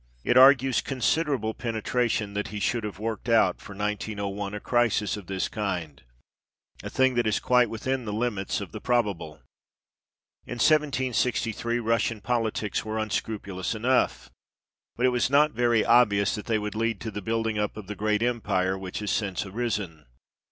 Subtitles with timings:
[0.23, 5.27] It argues considerable penetration that he should have worked out for 1901 a crisis of
[5.27, 6.01] this kind
[6.81, 9.35] a thing that is quite within the limits of the probable.
[10.47, 14.31] In 1763 Russian politics were unscrupulous enough,
[14.95, 17.85] but it was not very obvious that they would lead to the building up of
[17.85, 20.07] the great empire which has since arisen.